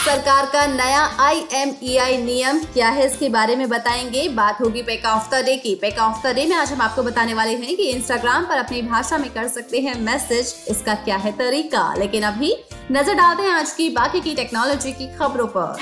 सरकार 0.00 0.46
का 0.46 0.64
नया 0.66 1.00
आई 1.20 2.16
नियम 2.16 2.58
क्या 2.64 2.88
है 2.88 3.06
इसके 3.06 3.28
बारे 3.28 3.56
में 3.56 3.68
बताएँगे। 3.68 4.28
बात 4.28 4.60
होगी 4.60 4.82
पेक 4.82 5.04
ऑफ़ 5.06 5.28
द 5.30 5.42
डे 5.44 5.56
की। 5.56 5.74
पेक 5.74 5.98
ऑफ़ 5.98 6.26
द 6.26 6.34
डे 6.34 6.46
में 6.46 6.54
आज 6.56 6.72
हम 6.72 6.80
आपको 6.80 7.02
बताने 7.02 7.34
वाले 7.34 7.54
हैं 7.56 7.76
कि 7.76 7.90
इंस्टाग्राम 7.90 8.44
पर 8.44 8.58
अपनी 8.58 8.82
भाषा 8.82 9.18
में 9.18 9.28
कर 9.30 9.48
सकते 9.48 9.80
हैं 9.80 10.00
मैसेज 10.00 10.54
इसका 10.68 10.94
क्या 10.94 11.16
है 11.16 11.32
तरीका? 11.32 11.94
लेकिन 11.94 12.22
अभी 12.22 12.56
नज़र 12.92 13.14
डालते 13.14 13.42
हैं 13.42 13.50
आज 13.50 13.72
की 13.72 13.88
बाकी 13.90 14.20
की 14.20 14.34
टेक्नोलॉजी 14.34 14.92
की 14.92 15.14
खबरों 15.16 15.46
पर। 15.46 15.76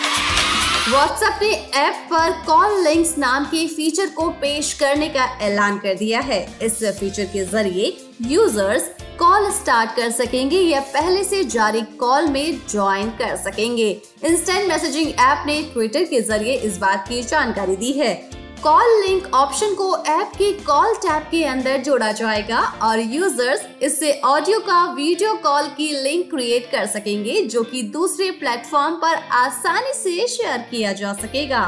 व्हाट्सएप 0.89 1.39
ने 1.43 1.51
ऐप 1.79 2.07
पर 2.13 2.31
कॉल 2.47 2.83
लिंक्स 2.85 3.17
नाम 3.19 3.45
के 3.45 3.67
फीचर 3.69 4.07
को 4.09 4.29
पेश 4.41 4.73
करने 4.73 5.09
का 5.09 5.25
ऐलान 5.43 5.79
कर 5.79 5.95
दिया 5.95 6.21
है। 6.21 6.47
इस 6.63 6.85
फीचर 7.01 7.25
के 7.25 7.45
ज़रिए 7.45 7.97
यूज़र्स 8.27 8.91
कॉल 9.19 9.51
स्टार्ट 9.51 9.91
कर 9.91 10.11
सकेंगे 10.11 10.59
या 10.61 10.81
पहले 10.93 11.23
से 11.25 11.43
जारी 11.45 11.81
कॉल 12.01 12.27
में 12.27 12.59
ज्वाइन 12.71 13.09
कर 13.19 13.35
सकेंगे। 13.37 13.91
इंस्टेंट 14.25 14.69
मैसेजिंग 14.69 15.09
ऐप 15.11 15.45
ने 15.47 15.61
ट्विटर 15.73 16.05
के 16.05 16.21
ज़रिए 16.21 16.55
इस 16.59 16.79
बात 16.79 17.09
की 17.09 17.23
जानकारी 17.23 17.77
दी 17.77 17.93
है। 17.93 18.15
कॉल 18.63 19.03
लिंक 19.03 19.27
ऑप्शन 19.35 19.75
को 19.75 19.97
ऐप 20.09 20.33
के 20.35 20.53
कॉल 20.63 20.95
टैब 20.97 21.27
के 21.31 21.45
अंदर 21.45 21.83
जोड़ा 21.83 22.13
जाएगा 22.13 22.61
और 22.83 23.01
यूज़र्स 23.01 23.67
इससे 23.83 24.13
ऑडियो 24.27 24.61
का 24.61 24.83
वीडियो 24.95 25.35
कॉल 25.43 25.69
की 25.77 25.93
लिंक 26.03 26.31
क्रिएट 26.31 26.71
कर 26.71 26.87
सकेंगे, 26.87 27.43
जो 27.43 27.63
कि 27.63 27.83
दूसरे 27.83 28.31
प्लेटफॉर्म 28.31 28.95
पर 28.95 29.15
आसानी 29.37 29.93
से 29.95 30.27
शेयर 30.29 30.59
किया 30.71 30.93
जा 30.93 31.13
सकेगा। 31.15 31.65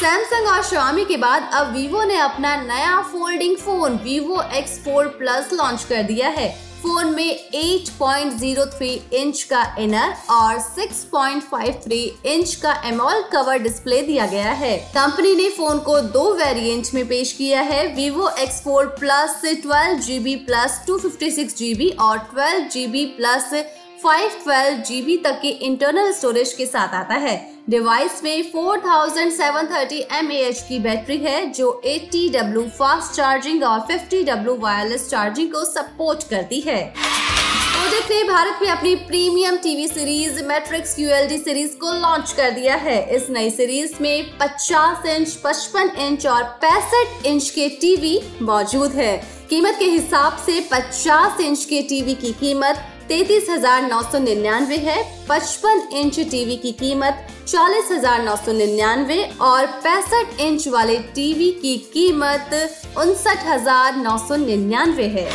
सैमसंग 0.00 0.46
और 0.46 0.62
शामी 0.62 1.04
के 1.04 1.16
बाद 1.16 1.50
अब 1.54 1.72
वीवो 1.72 2.02
ने 2.04 2.16
अपना 2.16 2.62
नया 2.62 3.00
folding 3.02 3.56
phone 3.56 3.96
Vivo 3.96 4.36
X4 4.36 5.08
plus 5.08 5.52
launch 5.52 5.84
कर 5.84 6.02
दिया 6.02 6.28
है। 6.28 6.48
फ़ोन 6.82 7.14
में 7.14 7.50
8.03 7.50 9.12
इंच 9.12 9.42
का 9.42 9.76
इनर 9.78 10.14
और 10.30 10.60
6.53 10.60 12.26
इंच 12.26 12.54
का 12.54 12.72
एमोल 12.84 13.22
कवर 13.32 13.58
डिस्प्ले 13.58 14.02
दिया 14.02 14.26
गया 14.26 14.52
है। 14.52 14.76
कंपनी 14.78 15.34
ने 15.34 15.48
फ़ोन 15.48 15.78
को 15.78 16.00
दो 16.00 16.34
वेरिएंट 16.34 16.88
में 16.94 17.08
पेश 17.08 17.32
किया 17.32 17.60
है, 17.60 17.96
Vivo 17.96 18.30
X4 18.38 18.86
plus 18.86 19.40
twelve 19.44 19.98
GB 19.98 20.36
plus 20.36 20.84
two 20.86 20.98
GB 20.98 21.90
और 21.90 22.18
twelve 22.18 22.68
GB 22.68 23.04
plus 23.04 23.54
five 24.02 24.30
twelve 24.44 24.78
GB 24.78 25.16
तक 25.16 25.40
के 25.42 25.48
इंटरनल 25.48 26.12
स्टोरेज 26.12 26.52
के 26.52 26.66
साथ 26.66 26.94
आता 26.94 27.14
है। 27.14 27.49
डिवाइस 27.70 28.24
में 28.24 28.52
4730 28.52 30.02
mAh 30.12 30.60
की 30.60 30.78
बैटरी 30.78 31.16
है, 31.16 31.52
जो 31.52 31.82
80 31.84 32.22
W 32.32 32.62
फास्ट 32.70 33.16
चार्जिंग 33.16 33.62
और 33.64 33.80
50 33.80 34.24
W 34.24 34.56
वायरलेस 34.58 35.08
चार्जिंग 35.10 35.52
को 35.52 35.64
सपोर्ट 35.64 36.28
करती 36.28 36.60
है। 36.60 36.94
प्रोजेक्ट 36.96 38.10
ने 38.10 38.22
भारत 38.24 38.58
में 38.62 38.68
अपनी 38.68 38.94
premium 38.94 39.56
TV 39.56 39.88
series 39.88 40.42
matrix 40.44 40.98
ULD 40.98 41.38
series 41.38 41.76
को 41.76 41.92
लॉन्च 41.92 42.32
कर 42.32 42.50
दिया 42.50 42.74
है। 42.74 43.16
इस 43.16 43.30
नई 43.30 43.50
सीरीज़ 43.50 43.92
में 44.00 44.38
50 44.38 45.06
इंच 45.06 45.38
55 45.46 45.96
इंच 45.98 46.26
और 46.26 46.42
65 46.64 47.26
इंच 47.26 47.50
के 47.50 47.68
टीवी 47.68 48.20
मौजूद 48.42 48.92
है। 48.92 49.16
कीमत 49.50 49.76
के 49.78 49.84
हिसाब 49.84 50.36
से 50.46 50.60
50 50.72 51.40
इंच 51.40 51.64
के 51.64 51.82
टीवी 51.82 52.14
की 52.14 52.32
कीमत 52.32 52.86
तैतीस 53.10 53.48
हज़ार 53.50 53.82
नौ 53.82 54.00
सौ 54.02 54.18
निन्यानवे 54.18 54.76
है। 54.78 54.96
पचपन 55.28 55.80
इंच 55.98 56.18
टीवी 56.30 56.56
की 56.56 56.70
कीमत 56.72 57.26
चालीस 57.46 57.90
हज़ार 57.92 58.22
नौ 58.24 58.36
सौ 58.36 58.52
निन्यानवे 58.52 59.18
और 59.42 59.66
पैंसठ 59.84 60.40
इंच 60.40 60.68
वाले 60.68 60.98
टीवी 61.14 61.50
की 61.62 61.76
कीमत 61.94 62.54
उनसठ 62.98 63.46
हज़ार 63.46 63.96
नौ 63.96 64.16
सौ 64.18 64.36
निन्यानवे 64.36 65.06
है। 65.16 65.28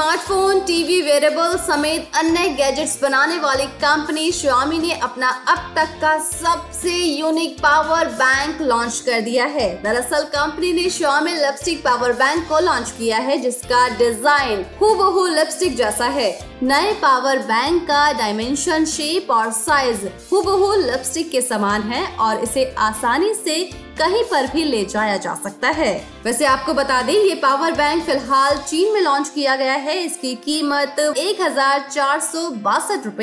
स्मार्टफ़ोन, 0.00 0.60
टीवी 0.60 1.00
वेरेबल 1.02 1.56
समेत 1.58 2.16
अन्य 2.16 2.46
गैजेट्स 2.50 2.96
बनाने 3.02 3.38
वाली 3.38 3.64
कंपनी 3.82 4.30
श्यामी 4.32 4.78
ने 4.78 4.92
अपना 4.98 5.28
अब 5.48 5.74
तक 5.76 5.98
का 6.00 6.16
सबसे 6.20 6.92
यूनिक 6.92 7.58
पावर 7.58 8.08
बैंक 8.20 8.62
लॉन्च 8.62 9.00
कर 9.06 9.20
दिया 9.20 9.46
है। 9.48 9.68
दरअसल 9.82 10.24
कंपनी 10.34 10.72
ने 10.72 10.88
श्यामी 10.90 11.32
लिपस्टिक 11.32 11.82
पावर 11.84 12.12
बैंक 12.12 12.48
को 12.48 12.60
लॉन्च 12.60 12.90
किया 12.90 13.18
है, 13.18 13.36
जिसका 13.38 13.88
डिज़ाइन 13.98 14.64
हूबहू 14.80 15.26
लिपस्टिक 15.26 15.76
जैसा 15.76 16.06
है। 16.06 16.30
नए 16.62 16.92
पावर 17.02 17.38
बैंक 17.44 17.82
का 17.82 18.12
डायमेंशन 18.12 18.84
शेप 18.86 19.30
और 19.30 19.52
साइज़ 19.52 20.06
हूबहू 20.32 20.74
लिपस्टिक 20.76 21.30
के 21.30 21.40
समान 21.42 21.82
है 21.82 22.04
और 22.18 22.40
इसे 22.40 22.64
आसानी 22.80 23.32
से 23.34 23.62
कहीं 24.00 24.22
पर 24.24 24.46
भी 24.46 24.64
ले 24.64 24.84
जाया 24.84 25.16
जा 25.16 25.34
सकता 25.34 25.68
है। 25.68 25.92
वैसे 26.24 26.44
आपको 26.46 26.74
बता 26.74 27.00
दें, 27.02 27.12
ये 27.14 27.34
पावर 27.34 27.72
बैंक 27.72 28.02
फ़िलहाल 28.04 28.56
चीन 28.58 28.92
में 28.94 29.00
लॉन्च 29.00 29.28
किया 29.28 29.56
गया 29.56 29.74
है। 29.74 29.98
इसकी 29.98 30.34
कीमत 30.44 30.98
एक 31.18 31.40
हज़ार 31.40 31.88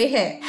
है। 0.08 0.40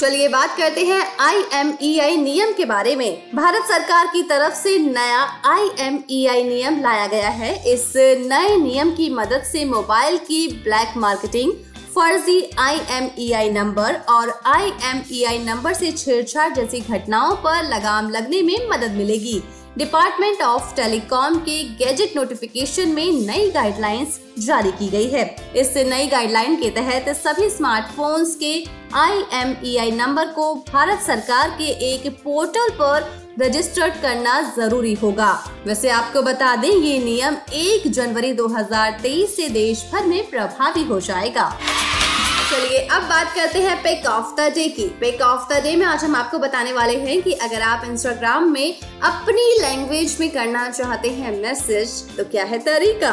चलिए 0.00 0.28
बात 0.28 0.56
करते 0.56 0.84
हैं 0.84 1.00
आई 1.18 2.16
नियम 2.16 2.52
के 2.52 2.64
बारे 2.64 2.94
में। 2.96 3.22
भारत 3.34 3.64
सरकार 3.64 4.06
की 4.06 4.22
तरफ़ 4.22 4.54
से 4.54 4.78
नया 4.78 5.20
आईएमईआई 5.46 6.42
नियम 6.44 6.80
लाया 6.80 7.06
गया 7.06 7.28
है। 7.30 7.54
इस 7.72 7.92
नए 7.96 8.56
नियम 8.56 8.90
की 8.90 9.10
मदद 9.10 9.42
से 9.42 9.64
मोबाइल 9.64 10.16
की 10.18 10.46
ब्लैक 10.64 10.96
मार्केटिंग 10.96 11.52
फर्जी 11.96 12.50
आईएमईआई 12.58 13.50
नंबर 13.50 13.94
और 14.08 14.30
आईएमईआई 14.46 15.38
नंबर 15.38 15.72
से 15.72 15.90
छेड़छाड़ 15.92 16.52
जैसी 16.54 16.80
घटनाओं 16.80 17.34
पर 17.36 17.64
लगाम 17.64 18.08
लगने 18.10 18.40
में 18.42 18.68
मदद 18.68 18.90
मिलेगी। 18.90 19.42
डिपार्टमेंट 19.78 20.42
ऑफ़ 20.42 20.74
टेलीकॉम 20.76 21.36
के 21.38 21.62
गैजेट 21.76 22.16
नोटिफिकेशन 22.16 22.88
में 22.88 23.12
नई 23.26 23.50
गाइडलाइंस 23.50 24.18
जारी 24.38 24.70
की 24.70 24.88
गई 24.88 25.08
है। 25.08 25.24
इस 25.56 25.76
नई 25.76 26.06
गाइडलाइन 26.06 26.56
के 26.56 26.70
तहत 26.70 27.08
सभी 27.16 27.48
स्मार्टफोन्स 27.50 28.34
के 28.34 28.52
आईएमईआई 28.94 29.90
नंबर 29.90 30.28
को 30.28 30.54
भारत 30.72 31.00
सरकार 31.00 31.50
के 31.50 31.68
एक 31.92 32.08
पोर्टल 32.24 32.68
पर 32.80 33.10
रजिस्टर्ड 33.40 33.94
करना 33.94 34.40
ज़रूरी 34.56 34.94
होगा। 34.94 35.32
वैसे 35.66 35.90
आपको 35.90 36.22
बता 36.22 36.54
दें, 36.56 36.68
ये 36.68 36.98
नियम 36.98 37.36
1 37.54 37.88
जनवरी 37.88 38.32
2023 38.32 39.36
से 39.36 39.48
देश 39.48 39.88
भर 39.92 40.06
में 40.06 40.30
प्रभावी 40.30 40.84
हो 40.84 41.00
जाएगा। 41.00 41.52
चलिए, 42.52 42.78
अब 42.86 43.02
बात 43.02 43.32
करते 43.34 43.58
हैं 43.62 43.76
पिक 43.82 44.06
ऑफ़ 44.06 44.34
द 44.36 44.52
डे 44.54 44.66
की। 44.68 44.86
पिक 45.00 45.22
ऑफ़ 45.22 45.52
द 45.52 45.62
डे 45.62 45.74
में 45.76 45.84
आज 45.86 46.04
हम 46.04 46.16
आपको 46.16 46.38
बताने 46.38 46.72
वाले 46.72 46.96
हैं 46.96 47.22
कि 47.22 47.32
अगर 47.32 47.62
आप 47.62 47.84
इंस्टाग्राम 47.84 48.52
में 48.52 48.74
अपनी 49.02 49.46
लैंग्वेज 49.60 50.16
में 50.20 50.28
करना 50.30 50.68
चाहते 50.70 51.10
हैं 51.10 51.36
मैसेज 51.42 52.16
तो 52.16 52.24
क्या 52.24 52.44
है 52.44 52.58
तरीका? 52.58 53.12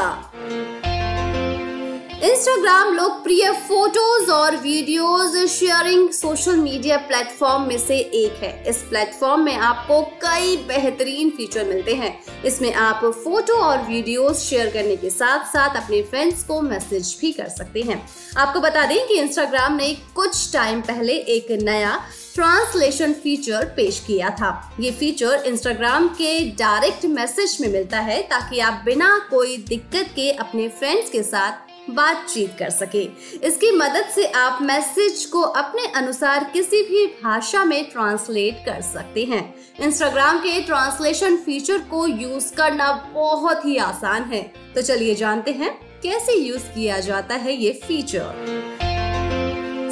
इंस्टाग्राम 2.24 2.94
लोकप्रिय 2.94 3.52
फ़ोटोज़ 3.68 4.31
और 4.31 4.56
videos 4.56 5.35
sharing 5.50 6.09
social 6.09 6.56
media 6.56 6.97
platform 6.97 7.68
में 7.68 7.78
से 7.78 7.97
एक 7.97 8.44
है। 8.44 8.52
इस 8.68 8.78
प्लेटफॉर्म 8.90 9.41
में 9.41 9.56
आपको 9.56 10.02
कई 10.24 10.57
बेहतरीन 10.68 11.30
फीचर 11.30 11.66
मिलते 11.66 11.94
हैं। 11.96 12.12
इसमें 12.46 12.74
आप 12.74 13.06
फ़ोटो 13.24 13.53
और 13.57 13.81
वीडियोस 13.81 14.44
शेयर 14.44 14.69
करने 14.69 14.96
के 14.96 15.09
साथ 15.09 15.46
साथ 15.46 15.78
अपने 15.84 16.02
फ्रेंड्स 16.02 16.44
को 16.44 16.59
मैसेज 16.62 17.16
भी 17.22 17.31
कर 17.31 17.47
सकते 17.50 17.81
हैं। 17.81 18.02
आपको 18.38 18.59
बता 18.59 18.86
दें 18.86 19.07
कि 19.07 19.19
इंस्टाग्राम 19.19 19.75
ने 19.75 19.94
कुछ 20.16 20.51
टाइम 20.53 20.81
पहले 20.81 21.13
एक 21.38 21.51
नया 21.62 21.96
ट्रांसलेशन 22.36 23.13
फीचर 23.13 23.66
पेश 23.75 24.03
किया 24.07 24.30
था। 24.31 24.51
ये 24.80 24.91
फीचर 24.91 25.44
इंस्टाग्राम 25.46 26.07
के 26.12 26.40
डायरेक्ट 26.59 27.06
मैसेज 27.16 27.57
में 27.62 27.68
मिलता 27.69 28.00
है 28.01 28.22
ताकि 28.28 28.59
आप 28.59 28.81
बिना 28.86 29.18
कोई 29.30 29.57
दिक्कत 29.69 30.13
के 30.16 30.31
अपने 30.31 30.68
फ्रेंड्स 30.69 31.09
के 31.09 31.24
साथ 31.24 31.68
बातचीत 31.95 32.55
कर 32.59 32.69
सके। 32.69 33.03
इसकी 33.47 33.72
मदद 33.72 34.09
से 34.16 34.25
आप 34.25 34.59
मैसेज 34.61 35.25
को 35.25 35.41
अपने 35.41 35.88
अनुसार 35.95 36.44
किसी 36.44 36.81
भी 36.83 37.06
भाषा 37.24 37.63
में 37.65 37.83
ट्रांसलेट 37.91 38.63
कर 38.65 38.81
सकते 38.81 39.24
हैं। 39.24 39.44
इंस्टाग्राम 39.80 40.39
के 40.39 40.62
ट्रांसलेशन 40.62 41.38
फीचर 41.38 41.77
को 41.77 42.07
यूज़ 42.07 42.53
करना 42.56 42.91
बहुत 43.13 43.65
ही 43.65 43.77
आसान 43.77 44.24
है। 44.24 44.41
तो 44.75 44.81
चलिए 44.81 45.15
जानते 45.15 45.51
हैं, 45.51 45.74
कैसे 46.03 46.38
यूज़ 46.38 46.63
किया 46.63 47.00
जाता 47.00 47.36
है 47.36 47.53
ये 47.53 47.80
फीचर। 47.86 48.77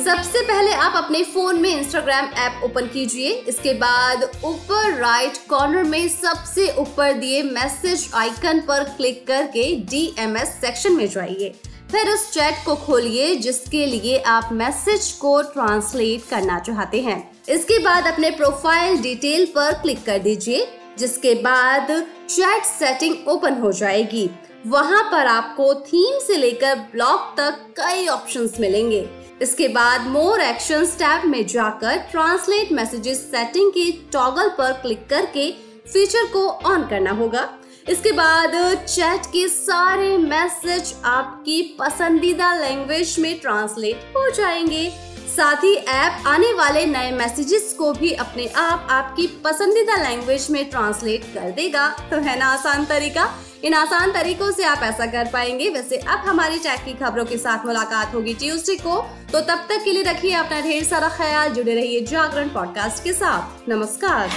सबसे 0.05 0.41
पहले 0.41 0.71
आप 0.71 0.93
अपने 0.95 1.23
फ़ोन 1.23 1.59
में 1.59 1.69
इंस्टाग्राम 1.69 2.25
ऐप 2.25 2.61
ओपन 2.63 2.85
कीजिए। 2.87 3.31
इसके 3.47 3.73
बाद 3.73 4.23
ऊपर 4.45 4.93
राइट 4.93 5.37
कॉर्नर 5.49 5.83
में 5.83 6.07
सबसे 6.07 6.69
ऊपर 6.77 7.13
दिए 7.13 7.41
मैसेज 7.43 8.09
आइकन 8.13 8.59
पर 8.59 8.83
क्लिक 8.97 9.27
करके 9.27 9.63
डीएमएस 9.89 10.49
सेक्शन 10.61 10.93
में 10.93 11.07
जाइए। 11.09 11.53
फिर 11.91 12.09
उस 12.09 12.31
चैट 12.31 12.55
को 12.65 12.75
खोलिए, 12.75 13.35
जिसके 13.35 13.85
लिए 13.85 14.17
आप 14.19 14.49
मैसेज 14.53 15.11
को 15.11 15.41
ट्रांसलेट 15.43 16.23
करना 16.29 16.59
चाहते 16.59 17.01
हैं। 17.01 17.19
इसके 17.49 17.77
बाद 17.79 18.07
अपने 18.07 18.31
प्रोफ़ाइल 18.31 18.97
डिटेल 19.01 19.45
पर 19.45 19.73
क्लिक 19.73 20.03
कर 20.05 20.19
दीजिए, 20.19 20.67
जिसके 20.99 21.33
बाद 21.35 21.91
चैट 22.29 22.63
सेटिंग 22.63 23.27
ओपन 23.27 23.53
हो 23.53 23.71
जाएगी। 23.71 24.29
वहाँ 24.67 25.03
पर 25.11 25.27
आपको 25.27 25.73
थीम 25.81 26.19
से 26.19 26.37
लेकर 26.37 26.75
ब्लॉग 26.93 27.35
तक 27.37 27.59
कई 27.77 28.07
ऑप्शंस 28.07 28.59
मिलेंगे। 28.59 29.07
इसके 29.41 29.67
बाद 29.67 30.07
मोर 30.07 30.41
एक्शन 30.41 30.85
टैब 30.99 31.25
में 31.25 31.45
जाकर 31.47 31.97
ट्रांसलेट 32.11 32.71
मैसेजेस 32.71 33.19
सेटिंग 33.31 33.71
के 33.71 33.91
टॉगल 34.11 34.49
पर 34.49 34.71
क्लिक 34.81 35.07
करके 35.09 35.49
फीचर 35.87 36.25
को 36.25 36.47
ऑन 36.47 36.87
करना 36.87 37.11
होगा। 37.11 37.49
इसके 37.89 38.11
बाद 38.11 38.51
चैट 38.77 39.25
के 39.25 39.47
सारे 39.47 40.17
मैसेज 40.17 40.95
आपकी 41.05 41.77
पसंदीदा 41.79 42.53
लैंग्वेज 42.55 43.15
में 43.19 43.39
ट्रांसलेट 43.39 44.13
हो 44.17 44.31
जाएँगे। 44.31 44.89
साथ 45.37 45.55
ही 45.55 45.75
ऐप 45.75 46.23
आने 46.27 46.53
वाले 46.53 46.85
नए 46.85 47.11
मैसेजेस 47.11 47.75
को 47.79 47.93
भी 47.93 48.11
अपने 48.13 48.47
आप 48.47 48.87
आपकी 48.91 49.27
पसंदीदा 49.27 49.95
लैंग्वेज 49.95 50.47
में 50.51 50.69
ट्रांसलेट 50.69 51.23
कर 51.23 51.51
देगा। 51.51 51.87
तो 51.89 52.17
है 52.17 52.39
ना 52.39 52.45
आसान 52.45 52.85
तरीका? 52.85 53.33
इन 53.63 53.73
आसान 53.73 54.11
तरीकों 54.11 54.51
से 54.51 54.63
आप 54.63 54.79
ऐसा 54.83 55.05
कर 55.05 55.29
पाएँगे। 55.33 55.69
वैसे 55.69 55.97
अब 55.97 56.19
हमारी 56.19 56.59
टैग 56.59 56.85
की 56.85 56.93
खबरों 56.93 57.25
के 57.25 57.37
साथ 57.37 57.65
मुलाकात 57.65 58.13
होगी 58.15 58.33
ट्यूसडे 58.33 58.75
को। 58.75 59.09
तो 59.31 59.41
तब 59.41 59.65
तक 59.69 59.81
के 59.85 59.93
लिए 59.93 60.03
रखिए 60.03 60.33
अपना 60.33 60.61
ढेर 60.61 60.83
सारा 60.83 61.09
ख्याल। 61.09 61.49
जुड़े 61.49 61.75
रहिए 61.75 62.01
जागरण 62.01 62.49
पॉडकास्ट 62.49 63.03
के 63.03 63.13
साथ। 63.13 63.69
नमस्कार। 63.69 64.29